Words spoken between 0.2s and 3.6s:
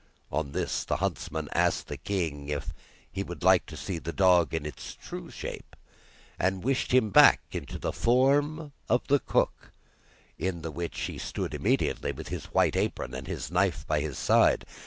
On this the huntsman asked the king if he would